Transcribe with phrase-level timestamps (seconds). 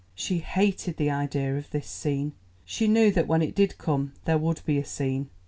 [0.15, 2.33] She hated the idea of this scene.
[2.65, 5.29] She knew that when it did come there would be a scene.